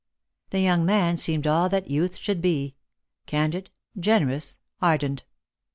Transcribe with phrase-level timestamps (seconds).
[0.49, 2.73] The young man seemed all that youth should be—
[3.27, 3.69] candid,
[3.99, 5.25] generous, ardent.